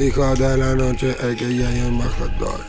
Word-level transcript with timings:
Hijo 0.00 0.32
de 0.36 0.56
la 0.56 0.76
noche, 0.76 1.16
el 1.20 1.36
que 1.36 1.56
ya 1.56 1.68
hay 1.68 1.80
embajador. 1.80 2.60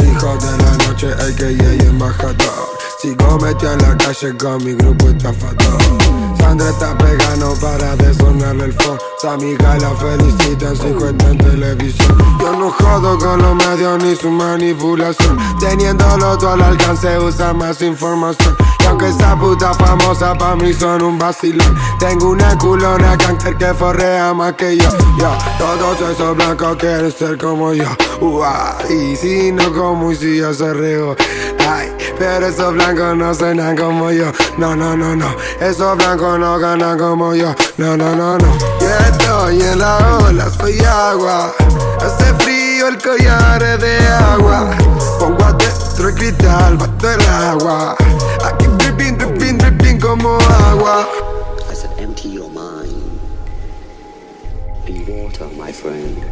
Hijo 0.00 0.36
de 0.38 0.58
la 0.58 0.76
noche, 0.84 1.14
hay 1.16 1.78
embajador. 1.86 2.68
Sigo 3.00 3.38
metido 3.38 3.72
en 3.72 3.82
la 3.82 3.96
calle 3.96 4.36
con 4.36 4.64
mi 4.64 4.72
grupo 4.74 5.10
estafador. 5.10 6.31
Sandra 6.42 6.70
está 6.70 6.98
pegando 6.98 7.54
para 7.60 7.94
de 7.94 8.12
sonarle 8.14 8.64
el 8.64 8.72
phone 8.72 8.98
Su 9.20 9.28
amiga 9.28 9.78
la 9.78 9.90
felicita 9.94 10.70
en 10.70 10.76
su 10.76 11.06
en 11.06 11.38
televisión. 11.38 12.18
Yo 12.40 12.52
no 12.56 12.68
jodo 12.70 13.16
con 13.16 13.40
los 13.40 13.54
medios 13.54 14.02
ni 14.02 14.16
su 14.16 14.28
manipulación. 14.28 15.38
Teniéndolo 15.60 16.36
todo 16.36 16.50
al 16.50 16.62
alcance 16.62 17.16
usa 17.20 17.54
más 17.54 17.80
información. 17.80 18.56
Y 18.80 18.86
aunque 18.86 19.08
esa 19.08 19.38
puta 19.38 19.72
famosa 19.72 20.34
pa' 20.34 20.56
mí 20.56 20.72
son 20.74 21.02
un 21.02 21.16
vacilón. 21.16 21.78
Tengo 22.00 22.30
una 22.30 22.58
culona 22.58 23.16
gangster 23.16 23.56
que 23.56 23.72
forrea 23.72 24.34
más 24.34 24.54
que 24.54 24.76
yo. 24.76 24.90
Yo, 25.18 25.30
todos 25.58 26.10
esos 26.10 26.36
blancos 26.36 26.76
quieren 26.76 27.12
ser 27.12 27.38
como 27.38 27.72
yo. 27.72 27.88
Y 28.90 29.14
si 29.14 29.52
no 29.52 29.72
como 29.72 30.10
y 30.10 30.16
si 30.16 30.38
yo 30.38 30.52
se 30.52 30.74
río 30.74 31.16
Pero 32.18 32.46
esos 32.46 32.72
blancos 32.74 33.16
no 33.16 33.34
suenan 33.34 33.76
como 33.76 34.10
yo 34.12 34.30
No, 34.58 34.76
no, 34.76 34.96
no, 34.96 35.16
no 35.16 35.34
Esos 35.60 35.96
blancos 35.96 36.38
no 36.38 36.58
gana 36.58 36.96
como 36.96 37.34
yo. 37.34 37.54
No, 37.78 37.96
no, 37.96 38.14
no, 38.14 38.38
no. 38.38 38.58
Yo 38.80 38.88
estoy 39.08 39.62
en 39.62 39.78
la 39.78 40.18
ola, 40.18 40.50
soy 40.50 40.78
agua. 40.80 41.52
Hace 42.00 42.34
frío, 42.42 42.88
el 42.88 42.98
collar 42.98 43.78
de 43.78 43.98
agua. 44.08 44.70
Pongo 45.18 45.44
adentro 45.44 46.08
el 46.08 46.14
cristal, 46.14 46.76
bato 46.76 47.10
el 47.10 47.20
agua. 47.26 47.96
Aquí 48.44 48.66
dripping, 48.78 49.16
dripping, 49.18 49.58
dripping 49.58 50.00
como 50.00 50.38
agua. 50.70 51.08
I 51.70 51.74
said, 51.74 51.90
empty 51.98 52.30
your 52.30 52.50
mind. 52.50 53.20
Be 54.84 55.04
water, 55.08 55.48
my 55.56 55.72
friend. 55.72 56.22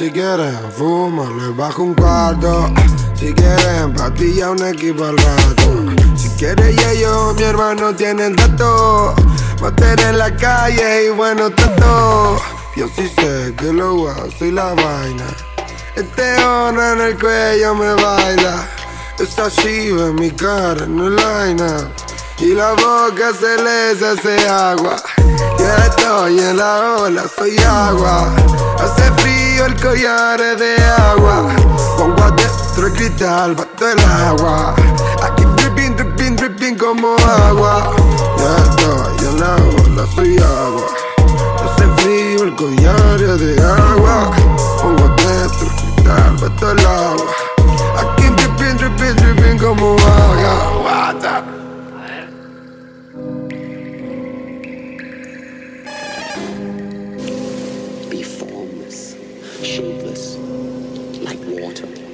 Si 0.00 0.10
quieren 0.10 0.58
fuma, 0.78 1.24
le 1.24 1.48
bajo 1.48 1.82
un 1.82 1.92
cuarto. 1.92 2.72
Si 3.14 3.34
quieren 3.34 3.92
pastilla, 3.92 4.50
un 4.50 4.64
equipo 4.64 5.04
al 5.04 5.18
rato. 5.18 6.16
Si 6.16 6.30
quiere 6.38 6.74
ya 6.74 6.94
yo, 6.94 7.34
mi 7.36 7.42
hermano 7.42 7.94
tiene 7.94 8.28
el 8.28 8.34
dato. 8.34 9.14
Mater 9.60 10.00
en 10.00 10.16
la 10.16 10.34
calle 10.34 11.04
y 11.04 11.10
bueno 11.10 11.50
todo. 11.50 12.40
Yo 12.76 12.88
sí 12.96 13.12
sé 13.14 13.54
que 13.58 13.74
lo 13.74 14.08
hago 14.08 14.26
y 14.40 14.50
la 14.50 14.72
vaina. 14.72 15.26
Este 15.94 16.42
honra 16.44 16.94
en 16.94 17.00
el 17.02 17.18
cuello 17.18 17.74
me 17.74 17.92
baila. 17.92 18.66
Esa 19.18 19.50
chiva 19.50 20.06
en 20.06 20.14
mi 20.14 20.30
cara, 20.30 20.86
no 20.86 21.08
el 21.08 21.16
line 21.16 21.90
Y 22.38 22.54
la 22.54 22.70
boca 22.70 23.34
se 23.38 23.62
le 23.62 24.06
hace 24.06 24.48
agua. 24.48 24.96
Estoy 25.90 26.38
en 26.38 26.56
la 26.56 26.96
ola, 27.00 27.24
soy 27.36 27.56
agua. 27.58 28.28
Hace 28.80 29.10
frío, 29.20 29.66
el 29.66 29.80
collar 29.80 30.38
de 30.38 30.76
agua. 31.10 31.48
Pongo 31.96 32.22
adentro 32.22 32.86
el 32.86 32.92
cristal, 32.92 33.54
bato 33.54 33.88
el 33.88 33.98
agua. 34.00 34.74
Aquí 35.22 35.44
dripping, 35.56 35.96
dripping, 35.96 36.36
dripping 36.36 36.76
como 36.76 37.16
agua. 37.16 37.92
Ya 38.38 38.56
estoy 38.56 39.28
en 39.28 39.40
la 39.40 39.54
ola, 39.56 40.06
soy 40.14 40.38
agua. 40.38 40.86
Hace 41.64 41.86
frío, 42.02 42.44
el 42.44 42.54
collar 42.54 43.18
de 43.18 43.60
agua. 43.60 44.30
Pongo 44.82 45.04
adentro 45.04 45.66
el 45.66 45.72
cristal, 45.76 46.36
bato 46.40 46.70
el 46.70 46.86
agua. 46.86 47.26
Like 61.30 61.46
water. 61.46 62.09